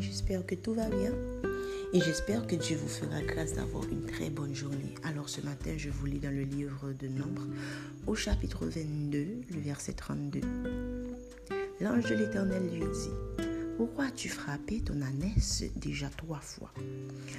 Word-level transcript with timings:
j'espère 0.00 0.46
que 0.46 0.54
tout 0.54 0.74
va 0.74 0.88
bien. 0.88 1.12
Et 1.92 2.00
j'espère 2.00 2.46
que 2.46 2.56
Dieu 2.56 2.76
vous 2.76 2.88
fera 2.88 3.20
grâce 3.22 3.54
d'avoir 3.54 3.84
une 3.84 4.06
très 4.06 4.30
bonne 4.30 4.54
journée. 4.54 4.94
Alors 5.02 5.28
ce 5.28 5.40
matin, 5.40 5.72
je 5.76 5.90
vous 5.90 6.06
lis 6.06 6.18
dans 6.20 6.30
le 6.30 6.44
livre 6.44 6.92
de 6.92 7.08
Nombre, 7.08 7.42
au 8.06 8.14
chapitre 8.14 8.66
22, 8.66 9.26
le 9.50 9.60
verset 9.60 9.92
32. 9.92 10.40
L'ange 11.80 12.04
de 12.08 12.14
l'Éternel 12.14 12.62
lui 12.72 12.80
dit, 12.80 13.44
Pourquoi 13.76 14.06
as-tu 14.06 14.28
frappé 14.28 14.80
ton 14.80 15.02
ânesse 15.02 15.64
déjà 15.76 16.08
trois 16.16 16.40
fois? 16.40 16.72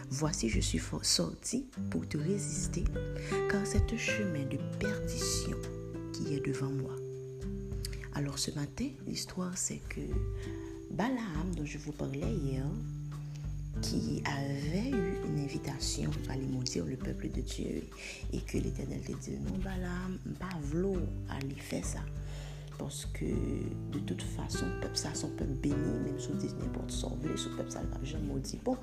Voici, 0.10 0.50
je 0.50 0.60
suis 0.60 0.82
sorti 1.02 1.66
pour 1.90 2.08
te 2.08 2.18
résister, 2.18 2.84
car 3.50 3.66
c'est 3.66 3.92
un 3.92 3.98
chemin 3.98 4.46
de 4.46 4.58
perdition 4.80 5.58
qui 6.12 6.36
est 6.36 6.46
devant 6.46 6.70
moi. 6.70 6.96
Alors 8.16 8.38
ce 8.38 8.52
matin, 8.52 8.90
l'histoire 9.08 9.58
c'est 9.58 9.82
que 9.90 10.02
Balaam, 10.94 11.56
dont 11.58 11.66
je 11.66 11.80
vous 11.80 11.92
parlais 11.92 12.20
hier, 12.20 12.64
qui 13.82 14.22
avait 14.26 14.90
eu 14.90 15.18
une 15.28 15.40
invitation 15.44 16.12
à 16.30 16.34
aller 16.34 16.46
maudire 16.46 16.86
le 16.86 16.96
peuple 16.96 17.32
de 17.32 17.42
Dieu 17.42 17.84
et 18.32 18.40
que 18.42 18.60
l'Éternel 18.60 19.02
te 19.02 19.12
dit 19.14 19.38
non 19.40 19.58
Balaam, 19.58 20.20
pas 20.40 20.56
vlo 20.62 20.98
aller 21.30 21.56
faire 21.56 21.84
ça. 21.84 22.00
Parce 22.78 23.08
que 23.08 23.26
de 23.92 24.00
toute 24.06 24.22
façon 24.22 24.66
peuple 24.82 24.96
ça 24.96 25.16
son 25.16 25.30
peuple 25.30 25.54
béni 25.54 25.76
même 25.76 26.20
si 26.20 26.28
on 26.32 26.36
dit 26.36 26.54
n'importe 26.60 26.92
sauver 26.92 27.36
ce 27.38 27.50
peuple 27.50 27.72
ça 27.72 27.82
va 27.82 28.04
jamais 28.04 28.26
maudit 28.26 28.60
bon 28.64 28.78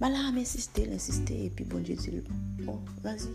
Balaam 0.00 0.36
insisté 0.36 0.90
insisté 0.92 1.46
et 1.46 1.50
puis 1.50 1.64
bon 1.64 1.78
Dieu 1.78 1.94
dit 1.94 2.22
bon 2.64 2.80
vas-y 3.02 3.28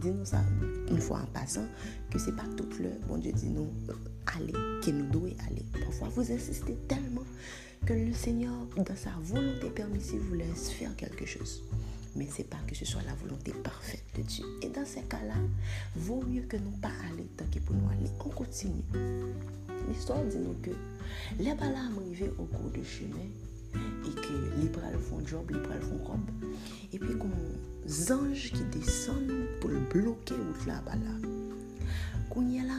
dis-nous 0.00 0.24
ça 0.24 0.42
une 0.88 1.00
fois 1.00 1.20
en 1.20 1.26
passant 1.26 1.64
que 2.10 2.18
c'est 2.18 2.36
pas 2.36 2.46
tout 2.56 2.68
le 2.80 2.90
bon 3.06 3.18
Dieu 3.18 3.32
dit 3.32 3.48
nous 3.48 3.68
allez 4.36 4.52
que 4.52 4.90
nous 4.90 5.08
devons 5.10 5.34
aller 5.48 5.64
parfois 5.84 6.08
vous 6.08 6.32
insistez 6.32 6.76
tellement 6.88 7.24
que 7.86 7.92
le 7.94 8.12
Seigneur, 8.12 8.52
dans 8.76 8.96
sa 8.96 9.10
volonté 9.22 9.68
permissive, 9.70 10.20
vous 10.28 10.34
laisse 10.34 10.70
faire 10.70 10.94
quelque 10.96 11.26
chose. 11.26 11.62
Mais 12.14 12.28
ce 12.30 12.38
n'est 12.38 12.44
pas 12.44 12.58
que 12.66 12.74
ce 12.74 12.84
soit 12.84 13.02
la 13.02 13.14
volonté 13.14 13.52
parfaite 13.52 14.04
de 14.16 14.22
Dieu. 14.22 14.44
Et 14.62 14.68
dans 14.68 14.84
ces 14.84 15.02
cas-là, 15.02 15.34
vaut 15.96 16.22
mieux 16.22 16.42
que 16.42 16.56
nous 16.56 16.70
pas 16.80 16.92
aller 17.10 17.26
tant 17.36 17.46
que 17.46 17.58
pour 17.58 17.74
nous 17.74 17.88
aller. 17.88 18.10
On 18.24 18.28
continue. 18.28 18.82
L'histoire 19.88 20.22
dit 20.24 20.36
nous 20.36 20.54
que 20.62 20.70
les 21.38 21.54
balames 21.54 21.98
arrivés 21.98 22.30
au 22.38 22.44
cours 22.44 22.70
du 22.70 22.84
chemin 22.84 23.16
et 23.74 24.14
que 24.14 24.60
les 24.60 24.68
bras 24.68 24.92
font 25.08 25.26
job, 25.26 25.50
les 25.50 25.58
bras 25.58 25.80
font 25.80 26.04
robe. 26.04 26.30
Et 26.92 26.98
puis 26.98 27.18
comme 27.18 27.32
zanj 27.86 28.52
ki 28.54 28.64
deson 28.74 29.24
pou 29.60 29.70
l 29.72 29.80
bloke 29.90 30.36
wout 30.36 30.66
la 30.68 30.78
bala. 30.86 31.14
Kounye 32.30 32.62
la, 32.66 32.78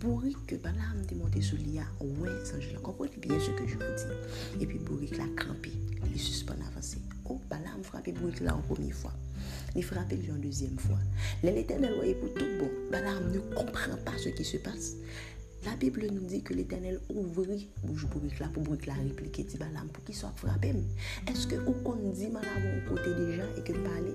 Bourik 0.00 0.40
ke 0.50 0.56
bala 0.58 0.90
mte 0.98 1.14
monte 1.16 1.40
sou 1.44 1.56
li 1.60 1.78
a, 1.78 1.84
wè 2.00 2.32
zanj 2.46 2.70
la, 2.72 2.80
komponi 2.84 3.20
bien 3.22 3.40
se 3.42 3.54
ke 3.56 3.66
joun 3.66 3.82
di. 3.98 4.16
E 4.62 4.68
pi 4.68 4.78
Bourik 4.86 5.14
la 5.18 5.26
krampi, 5.38 5.74
li 6.06 6.20
suspon 6.20 6.62
avanse. 6.68 7.02
Ou 7.24 7.36
oh, 7.36 7.44
bala 7.50 7.74
m 7.76 7.84
frape 7.86 8.14
Bourik 8.16 8.42
la 8.44 8.54
an 8.54 8.64
pomi 8.68 8.90
fwa. 8.94 9.12
Li 9.74 9.82
frape 9.82 10.18
li 10.20 10.30
an 10.34 10.42
dezyem 10.42 10.78
fwa. 10.82 10.98
Le 11.42 11.54
l'Eternel 11.54 11.98
wè 12.00 12.14
pou 12.20 12.30
tout 12.38 12.58
bon, 12.60 12.74
bala 12.94 13.16
m 13.20 13.30
ne 13.34 13.42
kompran 13.54 13.98
pa 14.06 14.18
se 14.20 14.34
ki 14.36 14.46
se 14.46 14.62
passe. 14.62 14.98
La 15.64 15.72
Bible 15.80 16.10
nou 16.12 16.28
di 16.28 16.42
ke 16.44 16.52
l'Eternel 16.52 16.98
ouvri 17.08 17.62
bouj 17.80 18.04
bourik 18.12 18.40
la 18.42 18.50
pou 18.52 18.66
bourik 18.66 18.84
la 18.90 18.98
replike 18.98 19.46
ti 19.48 19.56
balam 19.56 19.88
pou 19.88 20.04
ki 20.04 20.12
so 20.12 20.28
ap 20.28 20.36
frapem. 20.42 20.82
Eske 21.32 21.56
ou 21.64 21.78
kon 21.86 22.02
di 22.12 22.28
malam 22.34 22.66
ou 22.74 22.82
kote 22.90 23.14
deja 23.16 23.48
e 23.56 23.64
ke 23.64 23.78
pale? 23.80 24.12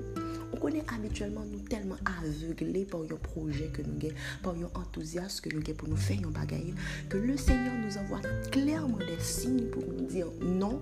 Ou 0.50 0.58
konen 0.58 0.86
habituellement 0.90 1.46
nou 1.46 1.62
telman 1.70 2.00
avegle 2.10 2.86
par 2.90 3.04
yon 3.06 3.22
proje 3.22 3.68
ke 3.76 3.86
nou 3.86 4.02
gen, 4.02 4.16
par 4.44 4.58
yon 4.58 4.72
enthousiasme 4.74 5.46
ke 5.46 5.54
nou 5.54 5.66
gen 5.66 5.78
pou 5.78 5.92
nou 5.92 6.00
fè 6.00 6.18
yon 6.18 6.34
bagayin, 6.34 6.78
ke 7.12 7.22
le 7.22 7.38
Seigneur 7.38 7.76
nou 7.78 8.02
anvoie 8.02 8.22
klèrman 8.54 9.04
des 9.06 9.22
signes 9.22 9.68
pou 9.74 9.86
nou 9.86 10.08
dir 10.10 10.32
non, 10.42 10.80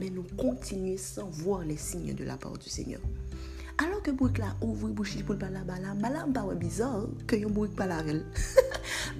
men 0.00 0.16
nou 0.16 0.40
kontinye 0.40 0.96
san 1.00 1.28
voir 1.42 1.66
les 1.68 1.80
signes 1.80 2.16
de 2.16 2.24
la 2.24 2.38
part 2.40 2.56
du 2.56 2.72
Seigneur. 2.72 3.04
Alors 3.80 4.02
ke 4.04 4.12
bouik 4.12 4.40
la 4.40 4.50
ouvri 4.60 4.92
bouchi 4.92 5.22
pou 5.24 5.36
l'bala 5.36 5.62
bala, 5.68 5.94
bala 5.96 6.26
mba 6.28 6.42
wè 6.48 6.56
bizor 6.60 7.08
ke 7.28 7.38
yon 7.40 7.52
bouik 7.56 7.76
bala 7.80 8.00
rel. 8.04 8.24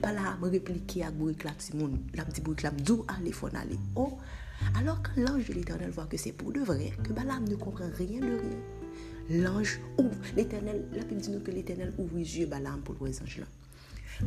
bala 0.02 0.34
m 0.40 0.48
replike 0.52 1.04
ak 1.04 1.16
bouik 1.16 1.44
la 1.44 1.54
ti 1.60 1.76
moun, 1.76 1.96
la 2.16 2.24
mdi 2.28 2.44
bouik 2.44 2.64
la 2.64 2.72
mdou 2.76 3.04
ale 3.12 3.32
fon 3.36 3.56
ale. 3.56 3.76
Oh, 3.96 4.18
alors 4.76 5.00
ke 5.04 5.16
l'ange 5.20 5.48
de 5.48 5.54
l'éternel 5.54 5.96
voit 5.96 6.08
ke 6.12 6.20
se 6.20 6.32
pou 6.36 6.52
de 6.56 6.64
vre, 6.64 6.92
ke 7.04 7.16
bala 7.16 7.40
m 7.40 7.48
ne 7.48 7.56
kompren 7.60 7.92
rien 8.00 8.20
de 8.20 8.36
rien. 8.36 8.79
L'ange 9.30 9.80
ouvre. 9.98 10.10
L'éternel, 10.36 10.84
la 10.92 11.04
Bible 11.04 11.20
dit 11.20 11.42
que 11.42 11.50
l'éternel 11.50 11.92
ouvre 11.98 12.16
les 12.16 12.38
yeux 12.38 12.46
Balaam 12.46 12.80
pour 12.82 12.96
les 13.04 13.22
anges 13.22 13.38
là. 13.38 13.46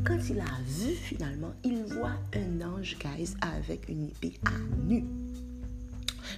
Quand 0.03 0.17
il 0.27 0.39
a 0.39 0.45
vu 0.65 0.95
finalement, 0.95 1.53
il 1.63 1.83
voit 1.83 2.15
un 2.33 2.61
ange, 2.61 2.97
guys, 2.97 3.35
avec 3.41 3.87
une 3.89 4.07
épée 4.07 4.39
à 4.45 4.57
nu. 4.83 5.03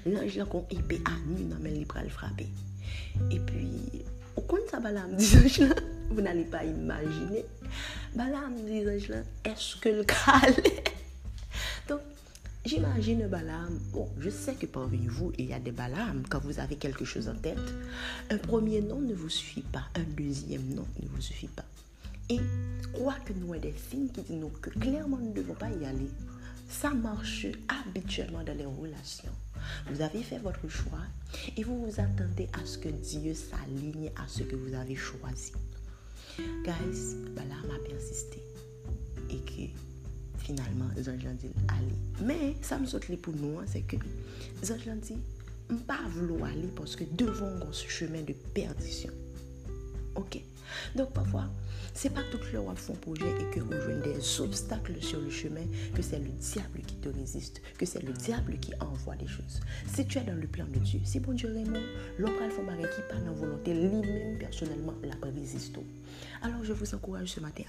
L'ange 0.05 0.35
là, 0.35 0.45
une 0.51 0.79
épée 0.79 1.01
à 1.05 1.11
nu, 1.27 1.45
non, 1.45 1.55
mais 1.61 1.71
il 1.71 1.85
le 2.03 2.09
frapper. 2.09 2.47
Et 3.31 3.39
puis, 3.39 4.03
au 4.35 4.41
compte 4.41 4.67
ça, 4.69 4.79
Balaam 4.79 5.15
dit 5.15 5.37
ange 5.37 5.59
là, 5.59 5.75
vous 6.09 6.21
n'allez 6.21 6.45
pas 6.45 6.65
imaginer. 6.65 7.45
Balaam 8.15 8.55
dit 8.65 8.81
ange 8.89 9.07
là, 9.09 9.17
est-ce 9.45 9.77
que 9.77 9.89
le 9.89 10.03
calé 10.03 10.83
Donc, 11.87 12.01
J'imagine 12.65 13.27
Balaam. 13.27 13.79
Bon, 13.93 14.09
je 14.17 14.31
sais 14.31 14.55
que 14.55 14.65
parmi 14.65 15.05
vous, 15.05 15.31
il 15.37 15.45
y 15.45 15.53
a 15.53 15.59
des 15.59 15.71
Balaam. 15.71 16.23
Quand 16.27 16.39
vous 16.39 16.59
avez 16.59 16.77
quelque 16.77 17.05
chose 17.05 17.29
en 17.29 17.35
tête, 17.35 17.59
un 18.31 18.39
premier 18.39 18.81
nom 18.81 18.99
ne 18.99 19.13
vous 19.13 19.29
suffit 19.29 19.61
pas. 19.61 19.83
Un 19.93 20.03
deuxième 20.17 20.73
nom 20.73 20.85
ne 21.03 21.07
vous 21.07 21.21
suffit 21.21 21.47
pas. 21.47 21.65
Et 22.27 22.39
quoi 22.91 23.13
que 23.23 23.33
nous 23.33 23.53
ayons 23.53 23.61
des 23.61 23.75
signes 23.89 24.09
qui 24.09 24.21
disent 24.21 24.43
que 24.63 24.71
clairement 24.71 25.17
nous 25.17 25.29
ne 25.29 25.35
devons 25.35 25.53
pas 25.53 25.69
y 25.69 25.85
aller, 25.85 26.09
ça 26.67 26.89
marche 26.89 27.45
habituellement 27.67 28.43
dans 28.43 28.57
les 28.57 28.65
relations. 28.65 29.31
Vous 29.91 30.01
avez 30.01 30.23
fait 30.23 30.39
votre 30.39 30.67
choix 30.67 31.05
et 31.55 31.63
vous 31.63 31.85
vous 31.85 32.01
attendez 32.01 32.49
à 32.53 32.65
ce 32.65 32.79
que 32.79 32.89
Dieu 32.89 33.35
s'aligne 33.35 34.09
à 34.15 34.27
ce 34.27 34.41
que 34.41 34.55
vous 34.55 34.73
avez 34.73 34.95
choisi. 34.95 35.51
Guys, 36.37 37.15
Balaam 37.35 37.69
a 37.75 37.87
persisté 37.87 38.41
Finalman, 40.45 40.91
zanj 41.01 41.25
lan 41.25 41.39
di 41.41 41.50
alè. 41.73 41.95
Men, 42.22 42.53
sa 42.66 42.78
m 42.78 42.85
sot 42.89 43.09
li 43.09 43.17
pou 43.17 43.33
nou 43.38 43.61
an, 43.63 43.69
se 43.69 43.81
ke 43.89 44.00
zanj 44.61 44.85
lan 44.89 45.01
di, 45.06 45.17
m 45.72 45.79
pa 45.89 46.00
vlo 46.13 46.41
alè, 46.45 46.67
poske 46.78 47.07
devon 47.17 47.57
gons 47.63 47.85
chemen 47.89 48.28
de 48.29 48.38
perdisyon. 48.57 49.16
Ok? 50.22 50.39
Donc 50.95 51.11
parfois, 51.13 51.45
c'est 51.93 52.09
pas 52.09 52.23
tout 52.31 52.39
le 52.51 52.59
font 52.75 52.93
projet 52.93 53.25
et 53.39 53.55
que 53.55 53.59
vous 53.59 53.71
des 54.03 54.41
obstacles 54.41 55.01
sur 55.01 55.21
le 55.21 55.29
chemin, 55.29 55.65
que 55.95 56.01
c'est 56.01 56.19
le 56.19 56.29
diable 56.29 56.81
qui 56.85 56.95
te 56.95 57.09
résiste, 57.09 57.61
que 57.77 57.85
c'est 57.85 58.03
le 58.03 58.13
diable 58.13 58.57
qui 58.59 58.73
envoie 58.79 59.15
des 59.15 59.27
choses. 59.27 59.61
Si 59.87 60.05
tu 60.05 60.17
es 60.17 60.23
dans 60.23 60.35
le 60.35 60.47
plan 60.47 60.65
de 60.65 60.79
Dieu, 60.79 60.99
si 61.03 61.19
bon 61.19 61.33
Dieu 61.33 61.49
Raymond, 61.53 61.81
l'homme 62.17 62.33
font 62.49 62.63
qui 62.63 63.01
pas 63.09 63.19
dans 63.25 63.33
volonté, 63.33 63.73
lui-même 63.73 64.37
personnellement 64.37 64.93
la 65.03 65.15
résiste. 65.31 65.77
Alors 66.41 66.63
je 66.63 66.73
vous 66.73 66.95
encourage 66.95 67.29
ce 67.29 67.39
matin 67.39 67.63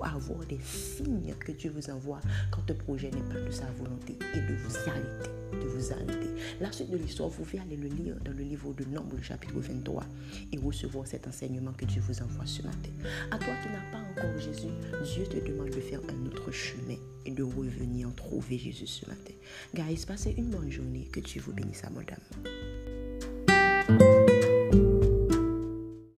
à 0.00 0.14
avoir 0.14 0.46
des 0.46 0.60
signes 0.60 1.34
que 1.38 1.52
Dieu 1.52 1.70
vous 1.74 1.90
envoie 1.90 2.20
quand 2.50 2.62
le 2.68 2.74
projet 2.74 3.10
n'est 3.10 3.34
pas 3.34 3.40
de 3.40 3.50
sa 3.50 3.66
volonté 3.78 4.16
et 4.34 4.40
de 4.40 4.54
vous 4.54 4.76
arrêter, 4.88 5.30
de 5.52 5.68
vous 5.68 5.92
arrêter. 5.92 6.30
La 6.60 6.72
suite 6.72 6.90
de 6.90 6.96
l'histoire, 6.96 7.28
vous 7.28 7.44
pouvez 7.44 7.58
aller 7.58 7.76
le 7.76 7.88
lire 7.88 8.16
dans 8.24 8.32
le 8.32 8.42
livre 8.42 8.72
de 8.72 8.84
Nombre, 8.84 9.16
chapitre 9.22 9.58
23, 9.58 10.04
et 10.52 10.58
recevoir 10.58 11.06
cet 11.06 11.26
enseignement 11.26 11.72
que 11.72 11.84
Dieu 11.84 12.02
vous 12.06 12.22
envoie 12.22 12.41
ce 12.46 12.62
matin. 12.62 12.90
À 13.30 13.38
toi 13.38 13.54
qui 13.62 13.68
n'as 13.68 13.90
pas 13.90 13.98
encore 13.98 14.38
Jésus, 14.38 14.68
Dieu 15.04 15.24
te 15.26 15.46
demande 15.46 15.70
de 15.70 15.80
faire 15.80 16.00
un 16.08 16.26
autre 16.26 16.50
chemin 16.50 16.96
et 17.24 17.30
de 17.30 17.42
revenir 17.42 18.14
trouver 18.14 18.58
Jésus 18.58 18.86
ce 18.86 19.06
matin. 19.06 19.34
Guys, 19.74 20.04
passez 20.06 20.34
une 20.36 20.50
bonne 20.50 20.70
journée. 20.70 21.08
Que 21.12 21.20
Dieu 21.20 21.40
vous 21.40 21.52
bénisse, 21.52 21.82
madame. 21.94 22.71